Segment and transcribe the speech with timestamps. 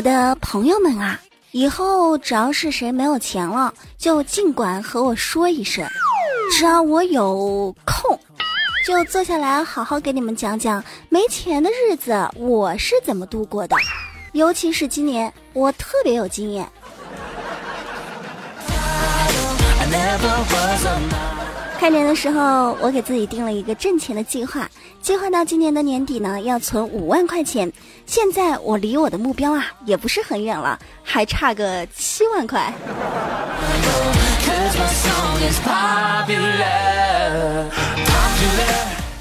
[0.00, 5.86] 我的朋友们啊，以后只要是谁没有钱了，就尽管和我说一声，
[6.56, 8.18] 只要我有空，
[8.86, 13.76] 就坐下来好好给你们讲讲没钱的日子我是怎么度过的。
[14.32, 16.66] 尤其是今年，我特别有经验。
[21.80, 24.68] 开年的时候，我给自己定了一个挣钱的计划，
[25.00, 27.72] 计划到今年的年底呢，要存五万块钱。
[28.04, 32.70] 现在我离我的目标啊，也不是很远了，还差个七万块。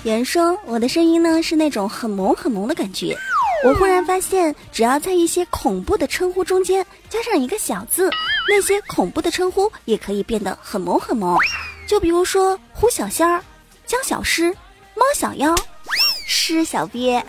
[0.03, 3.15] 有人说我的声音呢是那种很萌很萌的感觉，
[3.63, 8.09] 我忽然发现，只要在一些恐怖的称呼中间加上一个小字，
[8.49, 11.37] 那些恐怖的称呼也可以变得很萌很萌。
[11.89, 13.43] 就比如说胡小仙儿、
[13.87, 14.55] 江小诗、
[14.93, 15.55] 猫小妖、
[16.27, 17.19] 诗小鳖。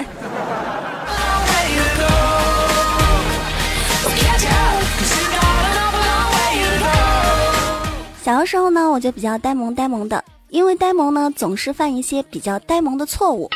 [8.23, 13.49] 小的时候呢，我就比较呆萌呆萌的，因为呆萌呢总是犯一些比较呆萌的错误。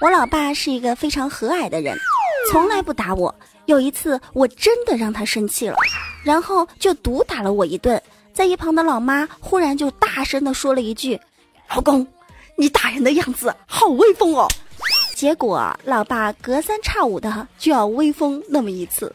[0.00, 1.94] 我老爸是一个非常和蔼的人，
[2.50, 3.34] 从来不打我。
[3.66, 5.76] 有一次我真的让他生气了，
[6.24, 8.02] 然后就毒打了我一顿。
[8.36, 11.18] 在一旁的老妈忽然就大声的说了一句
[11.74, 12.06] ：“老公，
[12.54, 14.46] 你打人的样子好威风哦！”
[15.16, 19.10] 结果老爸隔三差五的就要威风那么一次。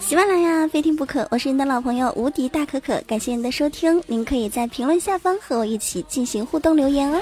[0.00, 7.20] 喜马拉雅非听不可，我是您的老朋友无敌大可可，感谢您的收听，您可以在评论下方和我一起进行互动留言哦。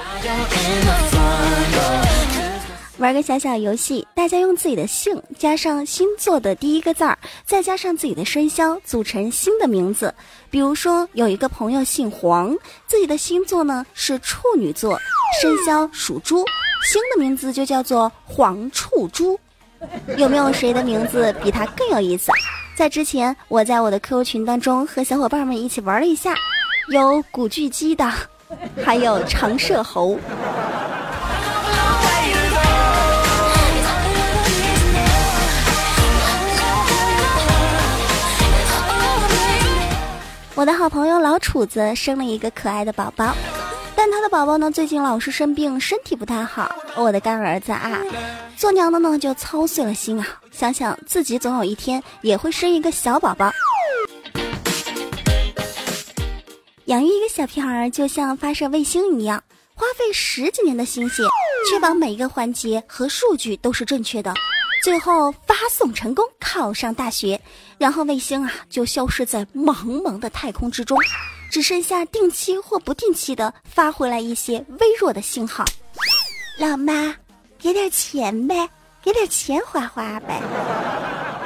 [2.99, 10.13] 玩个小小游戏，大家用自己的姓加上星座的第一个字儿，再加上自己的生肖，组成新的名字。
[10.49, 12.53] 比如说，有一个朋友姓黄，
[12.87, 14.99] 自己的星座呢是处女座，
[15.41, 16.43] 生肖属猪，
[16.91, 19.39] 新的名字就叫做黄处猪。
[20.17, 22.33] 有没有谁的名字比他更有意思？
[22.75, 26.35] 在之前，我在我的 QQ 群当中和小伙伴们一起玩了一下，
[26.91, 28.11] 有古巨基的，
[28.83, 30.19] 还有长舌猴。
[40.59, 43.33] 我的好朋友老楚子生了一个可爱的宝宝，
[43.95, 46.69] 但他的宝宝呢最近老是生病，身体不太好。
[46.97, 47.97] 我的干儿子啊，
[48.57, 53.49] 做娘的呢就操碎了心啊，想想自己总有一天也会生一个小宝宝。
[56.87, 59.41] 养育一个小屁孩就像发射卫星一样，
[59.75, 61.23] 花费十几年的心血，
[61.71, 64.33] 确保每一个环节和数据都是正确的。
[64.81, 67.39] 最后发送成功，考上大学，
[67.77, 70.97] 然后卫星啊就消失在茫茫的太空之中，
[71.51, 75.65] 只剩下定期或不定期的发回来一些微弱的信号。
[76.57, 77.15] 老妈，
[77.57, 78.69] 给点钱呗，
[79.03, 80.41] 给点钱花花呗。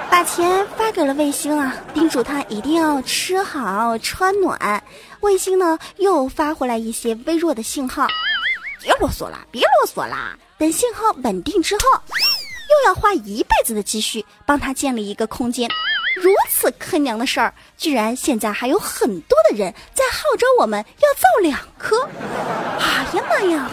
[0.09, 4.83] 把钱发给了卫星啊，叮嘱他一定要吃好穿暖。
[5.21, 8.07] 卫星呢又发回来一些微弱的信号，
[8.81, 11.83] 别啰嗦啦，别啰嗦啦，等信号稳定之后。
[12.73, 15.69] 又要花一辈子的积蓄帮他建立一个空间，
[16.15, 22.07] 如此坑娘的事儿，居然现在还有很多的人在号召我们要造两颗！
[22.79, 23.69] 哎呀妈呀！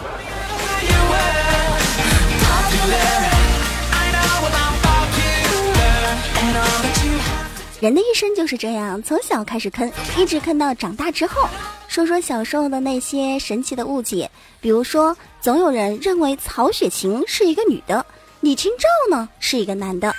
[7.79, 11.49] 人的一生就是这样，从小开始坑，一直坑到长大之后。
[11.87, 14.29] 说说小时候的那些神奇的误解，
[14.61, 18.05] 比如说，总有人认为曹雪芹是一个女的。
[18.41, 20.11] 李清照呢是一个男的，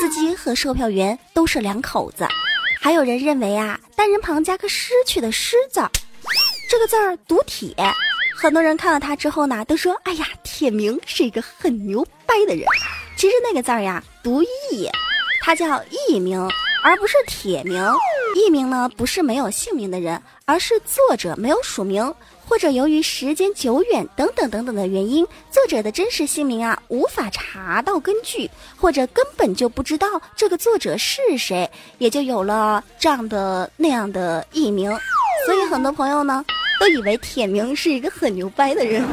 [0.00, 2.26] 司机和售票员都是两口子，
[2.80, 5.82] 还有人认为啊单人旁加个失去的失字，
[6.70, 7.74] 这个字儿读铁，
[8.34, 12.64] 很多人看了他之后呢都说哎呀铁明是一个很牛掰的人，
[13.16, 14.88] 其实那个字儿呀读义，
[15.42, 16.48] 他叫义明。
[16.82, 17.82] 而不是铁名，
[18.34, 22.14] 艺名呢不是没有姓名的人，而是作者没有署名。
[22.46, 34.90] 或者由于时间久远等等等等的原因，作者的真实姓名啊无法查到根据，或者根本就不知道这个作者是谁，也就有了这样的那样的艺名。
[35.44, 36.42] 所以很多朋友呢
[36.80, 39.04] 都以为铁名是一个很牛掰的人，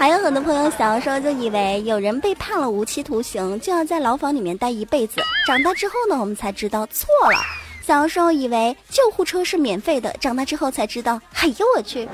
[0.00, 7.38] 还有很多朋友小时候就以为有人被判了无期徒刑就要在牢房里面待一辈子，长大之后呢我们才知道错了。
[7.82, 12.08] 小时候以为救护车是免费的，长大之后才知道，哎呦我去！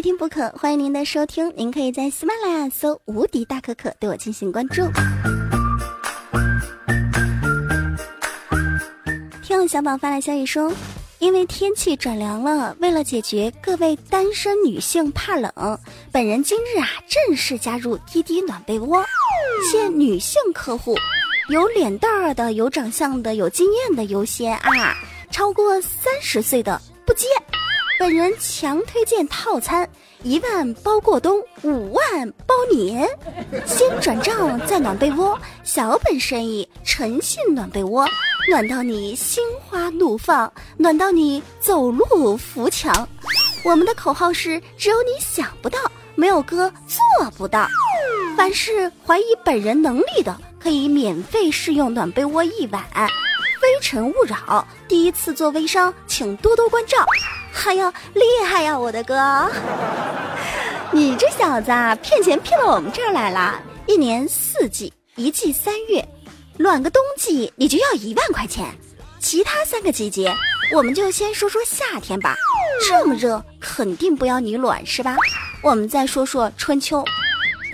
[0.00, 1.52] 非听不可，欢迎您的收听。
[1.54, 4.82] 您可以在喜马拉雅搜“无敌大可可”对我进行关注。
[9.42, 10.72] 听友小宝发来消息说，
[11.18, 15.52] 因为天气转凉了，为了解决各位单身女性怕冷，
[16.10, 19.04] 本人今日啊正式加入滴滴暖被窝，
[19.70, 20.96] 限女性客户，
[21.50, 24.96] 有脸蛋儿的、有长相的、有经验的优先啊，
[25.30, 27.26] 超过三十岁的不接。
[28.00, 29.86] 本人强推荐套餐，
[30.22, 33.06] 一万包过冬，五万包年，
[33.66, 38.08] 先转账再暖被窝，小本生意，诚信暖被窝，
[38.48, 43.06] 暖到你心花怒放，暖到你走路扶墙。
[43.66, 45.78] 我们的口号是：只有你想不到，
[46.14, 47.68] 没有哥做不到。
[48.34, 52.82] 凡是怀疑本人能力的，可以免费试用暖被窝一晚。
[53.60, 56.96] 非诚勿扰，第一次做微商，请多多关照。
[57.66, 59.50] 哎呀，厉害呀，我的哥！
[60.90, 63.60] 你这小子啊，骗钱骗到我们这儿来了。
[63.86, 66.02] 一年四季，一季三月，
[66.56, 68.66] 暖个冬季你就要一万块钱。
[69.18, 70.34] 其他三个季节，
[70.72, 72.34] 我们就先说说夏天吧。
[72.88, 75.16] 这么热，肯定不要你暖是吧？
[75.62, 77.04] 我们再说说春秋，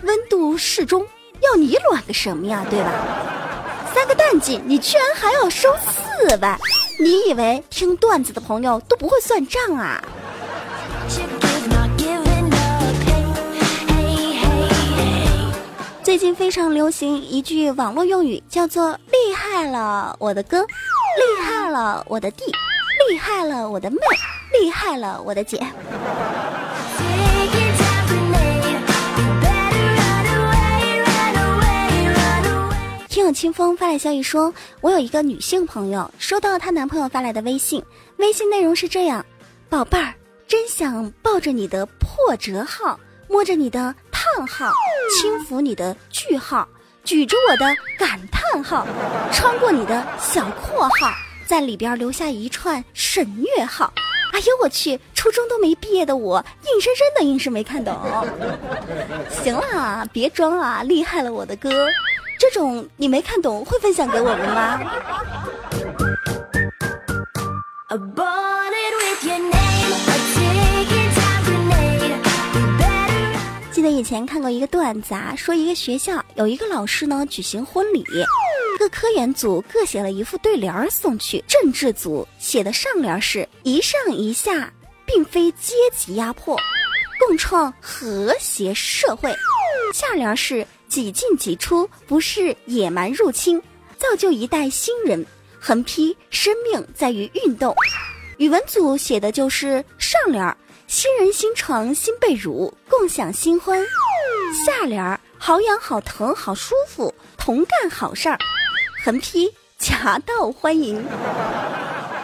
[0.03, 1.07] 温度适中，
[1.41, 3.36] 要你暖个什么呀，对吧？
[4.07, 6.59] 个淡季，你居然还要收四万？
[6.99, 10.03] 你以为听段子的朋友都不会算账啊？
[16.03, 22.45] 最近非常流行一句网络用语，叫做“厉害了我的哥，厉害了我的弟，
[23.11, 23.99] 厉害了我的妹，
[24.59, 25.61] 厉害了我的姐”。
[33.17, 34.53] 听友清风发来消息说
[34.83, 37.83] ：“我有一个女性朋友，收到她男朋友发来的微信，
[38.19, 39.25] 微信内容是这样：
[39.71, 40.13] 宝贝儿，
[40.47, 44.71] 真想抱着你的破折号，摸着你的叹号，
[45.19, 46.69] 轻抚你的句号，
[47.05, 48.87] 举着我的感叹号，
[49.33, 51.11] 穿过你的小括号，
[51.47, 53.91] 在里边留下一串省略号。
[54.35, 57.97] 哎呦我去，初中都没毕业的我，硬生生的硬是没看懂。
[59.43, 61.71] 行了，别装了，厉害了我的哥。”
[62.39, 64.81] 这种你没看懂，会分享给我们吗？
[73.73, 78.05] 记得以前看过一个段子啊，说一个学校有一个老师呢举行婚礼，
[78.79, 84.73] 各科研组各写了一副对联送去，政治组写的上联是一上一下，
[85.05, 86.59] 并非阶级压迫，
[87.19, 89.31] 共创和谐社会，
[89.95, 90.67] 下联是。
[90.97, 93.61] 几进几出不是野蛮入侵，
[93.99, 95.27] 造就一代新人。
[95.61, 97.77] 横批：生命在于运动。
[98.39, 100.57] 语文组写的就是上联：
[100.87, 103.79] 新人新床新被褥，共享新欢。
[104.65, 108.39] 下联：好养好疼好舒服，同干好事儿。
[109.05, 111.05] 横批：夹道欢迎。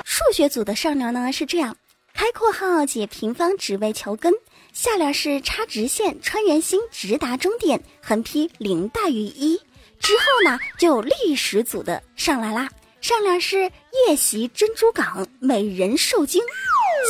[0.02, 1.76] 数学组的上联呢是这样：
[2.22, 4.32] 开括号解平方只为求根。
[4.72, 9.60] 下联是插直线穿圆心直达终点，横批零大于一。
[9.98, 12.70] 之后呢，就历史组的上来啦。
[13.00, 13.62] 上联是
[14.06, 16.40] 夜袭珍珠港，美人受惊。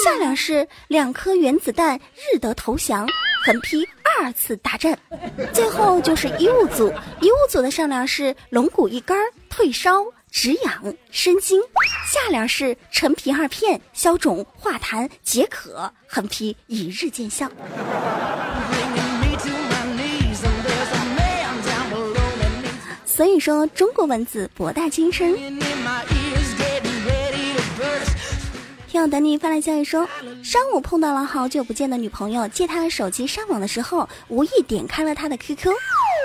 [0.02, 3.06] 下联是两颗原子弹日德投降，
[3.44, 3.86] 横批
[4.18, 4.98] 二次大战。
[5.52, 6.90] 最后就是医务组，
[7.20, 9.14] 医务组的上联是龙骨一根
[9.50, 10.02] 退烧。
[10.32, 11.60] 止痒生津，
[12.10, 17.46] 下联是陈皮二片消肿化痰解渴，横批一日见效。
[23.04, 25.36] 所以说，中国文字博大精深。
[28.88, 30.08] 听友等你发来消息说，
[30.42, 35.70] 上午碰到了好久不见的女朋友，借她的手机上网的时候，无意点开了她的 QQ。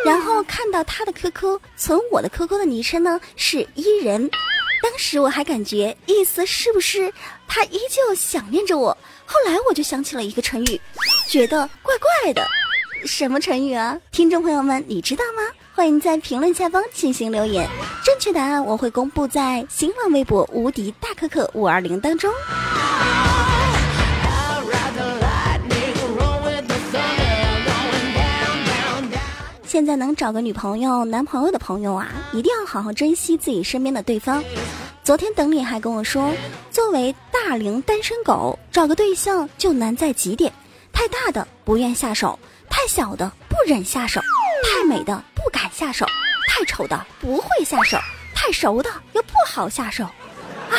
[0.05, 4.29] 然后看到他的 QQ 存我的 QQ 的昵称呢是伊人，
[4.81, 7.11] 当时我还感觉意思是不是
[7.47, 8.95] 他依旧想念着我？
[9.25, 10.79] 后来我就想起了一个成语，
[11.27, 12.47] 觉得怪怪的，
[13.05, 13.99] 什么成语啊？
[14.11, 15.41] 听众朋友们，你知道吗？
[15.75, 17.69] 欢迎在评论下方进行留言，
[18.03, 22.33] 正确答案我会公布在新浪微博无敌大可可五二零当中。
[29.77, 34.43] 现在能找个女朋友、男朋友的朋友啊，一定要好好珍惜自己身边的对方。
[35.03, 36.33] 昨天等你还跟我说，
[36.71, 40.51] 作为大龄单身狗，找个对象就难在几点：
[40.91, 44.19] 太大的不愿下手，太小的不忍下手，
[44.63, 46.07] 太美的不敢下手，
[46.49, 47.99] 太丑的不会下手，
[48.33, 50.03] 太熟的又不好下手。
[50.71, 50.77] 唉。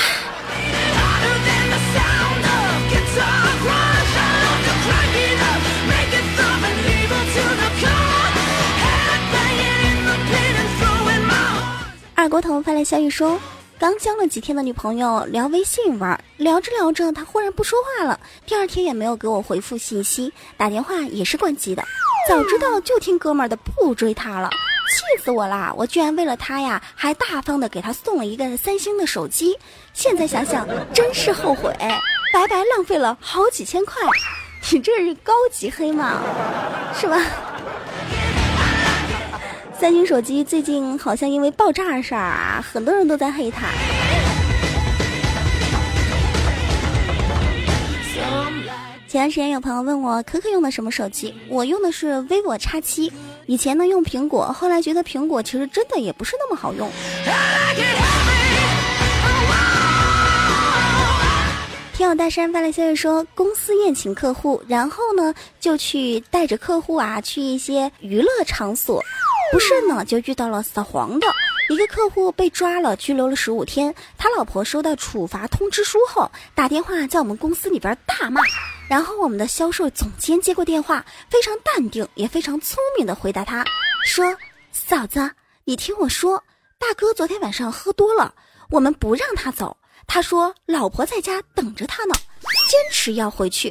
[12.28, 13.40] 二锅头发来消息说，
[13.78, 21.82] 刚交了几天的女朋友聊微信玩，聊着聊着她忽然不说话了，第二天也没有给我回复信息，打电话也是关机的。
[22.28, 25.73] 早知道就听哥们儿的，不追她了，气死我啦！
[25.75, 29.56] 我居然为了她呀，还大方的给她送了一个三星的手机。
[29.94, 31.75] 现在想想真是后悔，
[32.30, 33.94] 白白浪费了好几千块。
[34.70, 36.20] 你这是高级黑吗？
[36.94, 37.18] 是吧？
[39.80, 43.68] 三星手机最近好像因为爆炸的事儿啊，很多人都在黑它。
[49.06, 53.12] 前段时间有朋友问我可可用的什么手机，我用的是 vivo X 七。
[53.47, 56.90] 以前呢用苹果，后来觉得苹果其实真的也不是那么好用。
[61.94, 69.00] 听友大山发来消息说，公司宴请客户，然后呢就去带着客户啊去一些娱乐场所。
[69.50, 71.26] 不慎呢，就遇到了扫黄的
[71.70, 73.94] 一个客户被抓了，拘留了十五天。
[74.18, 78.42] 他老婆收到处罚通知书后，打电话在我们公司里边大骂。
[78.88, 83.64] 然后我们的销售总监接过电话，非常淡定也非常聪明的回答他
[84.04, 84.36] 说
[84.72, 85.30] ：“嫂子，
[85.64, 86.42] 你听我说，
[86.78, 88.34] 大哥昨天晚上喝多了，
[88.70, 89.76] 我们不让他走。
[90.06, 92.14] 他说老婆在家等着他呢，
[92.70, 93.70] 坚持要回去，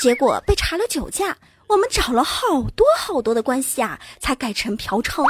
[0.00, 1.36] 结果被查了酒驾。”
[1.68, 5.24] 我们找了好多好多的关系啊，才改成嫖娼，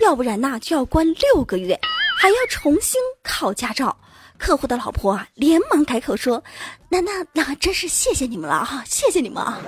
[0.00, 1.78] 要不然呐就要关六个月，
[2.20, 3.96] 还要重新考驾照。
[4.36, 6.44] 客户的老婆啊，连忙改口说
[6.88, 9.58] ：“那那那真是谢谢你们了哈，谢谢你们啊！”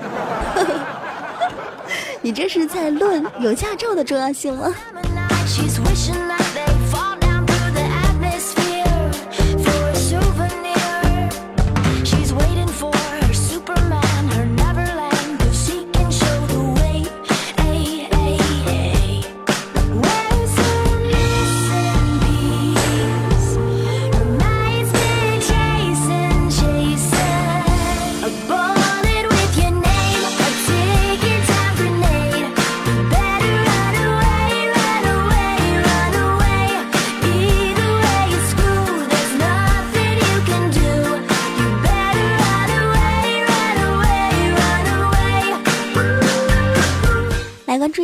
[2.22, 4.72] 你这是在论有驾照的重要性吗？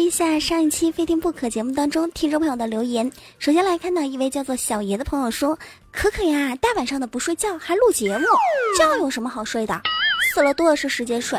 [0.06, 3.10] 一下上一期《非听不可》节目当中，听众朋友的留言，
[3.40, 5.58] 首先来看到一位叫做小爷的朋友说
[5.90, 8.24] ：“可可呀，大晚上的不睡觉还录节目，
[8.78, 9.82] 觉有什么好睡的？
[10.32, 11.36] 死了多是时间睡？”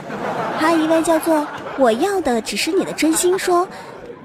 [0.60, 1.48] 还有一位叫做
[1.80, 3.66] “我要的只是你的真心”说。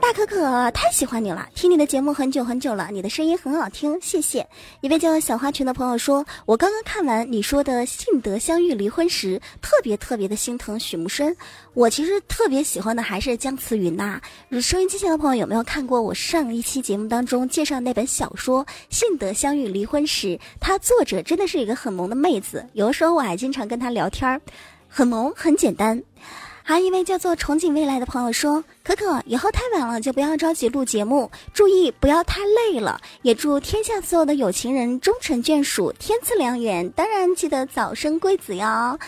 [0.02, 4.44] 大可可太喜欢你了，听你的节目很久很久了，你的声音很好听，谢谢。
[4.80, 11.36] 一位叫小花裙的朋友说，我刚刚看完你说的《幸德相遇离婚时》，特别特别的心疼许慕深。
[11.74, 14.20] 我其实特别喜欢的还是姜慈云呐。
[14.60, 20.26] 收音机前的朋友有没有看过我上一期节目当中介绍那本小说《幸德相遇离婚时》？
[20.58, 24.40] 它作者真的是一个很萌的妹子，有的时候我还经常跟她聊天儿，
[24.88, 26.02] 很萌，很简单。
[26.64, 33.00] 还有一位叫做憧憬未来的朋友说：“可可，以后太晚了就不要着急录节目，注意不要太累了。
[33.22, 36.88] 也祝天下所有的有情人终成眷属，天赐良缘。
[36.90, 38.98] 当然记得早生贵子哟。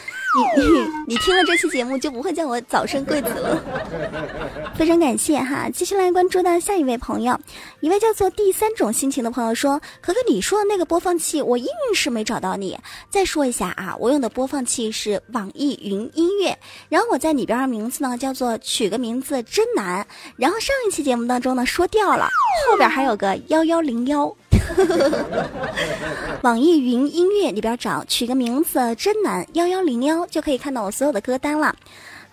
[0.56, 3.62] 你你 你听了这期节目就不会叫我早生贵子了。
[4.74, 7.38] 非常感谢哈，继续来关注到下一位朋友，
[7.80, 12.78] 一位叫做第三种心情的朋友说：可可，你说的那个播放器我硬是没找到你。
[13.10, 16.56] 再说一下啊，我用的播放器是网易云音乐，
[16.88, 17.34] 然后我在。
[17.34, 20.06] 里边的名字呢叫做取个名字真真难，
[20.36, 22.28] 然后上一期节目当中呢说掉了，
[22.70, 24.30] 后边还有个幺幺零幺，
[26.42, 31.74] 网易云音乐里边找取个名字真难幺幺零幺就可以看到我所有的歌单了。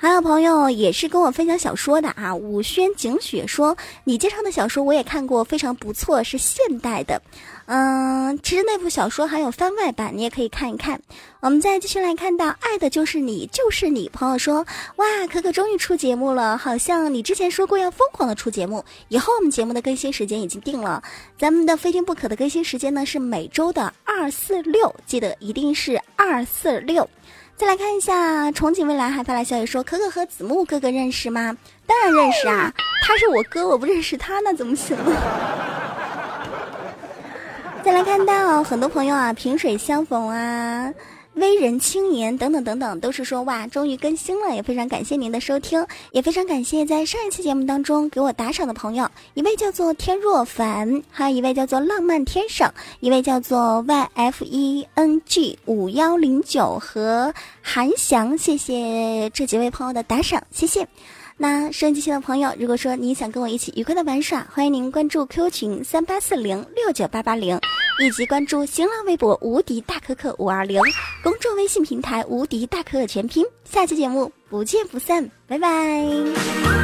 [0.01, 7.21] 还有朋友也是跟我分享小说的啊，武轩景雪说你介绍的小说我也看过，非常不错，是现代的。
[7.67, 10.99] 嗯，其实那部小说还有番外版，你也可以看一看。
[11.39, 14.09] 我们再继续来看到《爱的就是你就是你》。
[14.11, 14.65] 朋友说，
[14.95, 21.03] 哇，可可终于出节目了，好像你之前说过要疯狂的出节目，以后我们节目的更新时间已经定了。
[21.37, 27.07] 咱们的非听不可的更新时间呢是每周的二四六，记得一定是二四六。
[27.61, 31.55] 再来看一下，憧憬未来还发来消息说，可可和子木哥哥认识吗？
[31.85, 34.97] 当然认识啊，他是我哥，我不认识他那怎么行？
[37.85, 40.91] 再来看到很多朋友啊，萍水相逢啊，
[41.35, 60.87] 微人青年等等等等，都是说哇，终于更新了，也非常感谢您的收听，也非常感谢在上一期节目当中给我打赏的朋友，一位叫做天若凡，还有一位叫做浪漫天上，一位叫做 Y F E N G 五幺零九和韩翔，谢谢这几位朋友的打赏，谢谢。
[61.37, 67.59] 那收音机前的朋友，如果说你想跟我一起愉快的玩耍，欢迎您关注 Q 群三八四零六九八八零，
[68.01, 70.81] 以及关注新浪微博无敌大可可五二零，
[71.23, 73.45] 公众微信平台无敌大可可全拼。
[73.63, 76.80] 下期节目不见不散，拜拜。